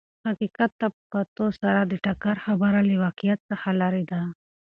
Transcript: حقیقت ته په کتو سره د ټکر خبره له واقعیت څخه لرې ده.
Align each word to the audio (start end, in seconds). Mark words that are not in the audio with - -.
حقیقت 0.27 0.71
ته 0.79 0.87
په 0.95 1.01
کتو 1.13 1.45
سره 1.61 1.79
د 1.85 1.93
ټکر 2.05 2.35
خبره 2.45 2.79
له 2.89 2.95
واقعیت 3.03 3.39
څخه 3.51 3.69
لرې 3.81 4.03
ده. 4.11 4.21